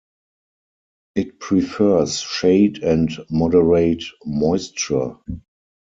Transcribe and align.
It 1.13 1.39
prefers 1.39 2.17
shade 2.21 2.79
and 2.81 3.11
moderate 3.29 4.03
moisture. 4.25 5.17